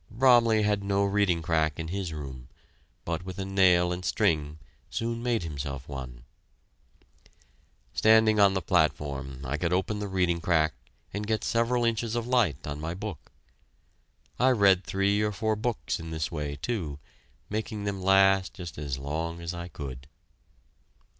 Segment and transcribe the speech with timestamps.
[0.09, 2.49] Bromley had no reading crack in his room,
[3.05, 4.57] but with a nail and string
[4.89, 6.23] soon made himself one.
[7.93, 10.73] Standing on the platform, I could open the reading crack
[11.13, 13.31] and get several inches of light on my book.
[14.39, 16.97] I read three or four books in this way, too,
[17.47, 20.07] making them last just as long as I could.